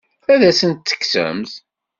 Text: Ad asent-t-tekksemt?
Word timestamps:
Ad 0.33 0.41
asent-t-tekksemt? 0.49 1.51